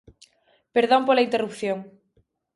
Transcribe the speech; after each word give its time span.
Perdón 0.75 1.01
pola 1.07 1.25
interrupción. 1.27 1.77